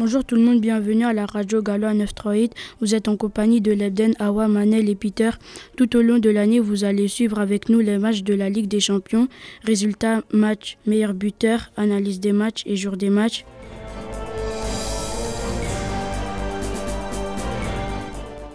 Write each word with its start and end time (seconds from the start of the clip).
Bonjour 0.00 0.24
tout 0.24 0.34
le 0.34 0.40
monde, 0.40 0.62
bienvenue 0.62 1.04
à 1.04 1.12
la 1.12 1.26
radio 1.26 1.60
Galo 1.60 1.86
938. 1.92 2.54
Vous 2.80 2.94
êtes 2.94 3.06
en 3.06 3.18
compagnie 3.18 3.60
de 3.60 3.70
Lebden, 3.70 4.14
Awa, 4.18 4.48
Manel 4.48 4.88
et 4.88 4.94
Peter. 4.94 5.28
Tout 5.76 5.94
au 5.94 6.00
long 6.00 6.18
de 6.18 6.30
l'année, 6.30 6.58
vous 6.58 6.84
allez 6.84 7.06
suivre 7.06 7.38
avec 7.38 7.68
nous 7.68 7.80
les 7.80 7.98
matchs 7.98 8.22
de 8.22 8.32
la 8.32 8.48
Ligue 8.48 8.66
des 8.66 8.80
Champions. 8.80 9.28
Résultats, 9.62 10.22
match, 10.32 10.78
meilleur 10.86 11.12
buteur, 11.12 11.70
analyse 11.76 12.18
des 12.18 12.32
matchs 12.32 12.62
et 12.64 12.76
jour 12.76 12.96
des 12.96 13.10
matchs. 13.10 13.44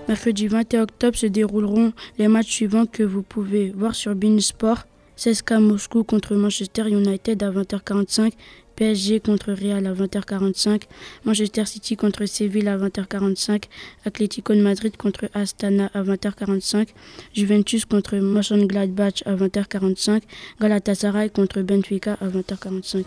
Mercredi 0.07 0.47
21 0.47 0.81
octobre 0.81 1.15
se 1.15 1.27
dérouleront 1.27 1.93
les 2.17 2.27
matchs 2.27 2.49
suivants 2.49 2.87
que 2.87 3.03
vous 3.03 3.21
pouvez 3.21 3.69
voir 3.69 3.93
sur 3.93 4.15
Beansport. 4.15 4.87
CSK 5.17 5.53
Moscou 5.53 6.03
contre 6.03 6.35
Manchester 6.35 6.89
United 6.89 7.41
à 7.41 7.51
20h45, 7.51 8.33
PSG 8.75 9.21
contre 9.21 9.53
Real 9.53 9.87
à 9.87 9.93
20h45, 9.93 10.83
Manchester 11.23 11.65
City 11.65 11.95
contre 11.95 12.25
Séville 12.25 12.67
à 12.67 12.77
20h45, 12.77 13.63
Atlético 14.05 14.53
de 14.53 14.61
Madrid 14.61 14.97
contre 14.97 15.29
Astana 15.33 15.89
à 15.93 16.03
20h45, 16.03 16.89
Juventus 17.33 17.85
contre 17.85 18.17
Mönchengladbach 18.17 19.23
à 19.25 19.35
20h45, 19.35 20.21
Galatasaray 20.59 21.29
contre 21.29 21.61
Benfica 21.61 22.17
à 22.19 22.27
20h45. 22.27 23.05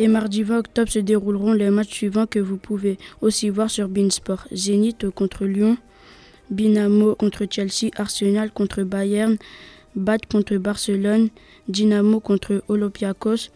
Et 0.00 0.06
mardi 0.06 0.44
20 0.44 0.58
octobre 0.58 0.92
se 0.92 1.00
dérouleront 1.00 1.52
les 1.52 1.70
matchs 1.70 1.94
suivants 1.94 2.26
que 2.26 2.38
vous 2.38 2.56
pouvez 2.56 2.98
aussi 3.20 3.48
voir 3.48 3.68
sur 3.68 3.88
Beansport. 3.88 4.46
Zénith 4.52 5.10
contre 5.10 5.44
Lyon, 5.44 5.76
Binamo 6.50 7.14
contre 7.14 7.46
Chelsea, 7.46 7.90
Arsenal 7.96 8.50
contre 8.52 8.82
Bayern, 8.82 9.36
Bad 9.94 10.26
contre 10.26 10.56
Barcelone, 10.58 11.28
Dynamo 11.68 12.20
contre 12.20 12.62
Olympiakos, 12.68 13.50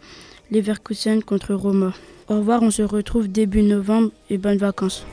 Leverkusen 0.51 1.21
contre 1.23 1.53
Roma. 1.53 1.93
Au 2.27 2.37
revoir, 2.37 2.61
on 2.61 2.71
se 2.71 2.83
retrouve 2.83 3.27
début 3.27 3.63
novembre 3.63 4.11
et 4.29 4.37
bonnes 4.37 4.57
vacances. 4.57 5.05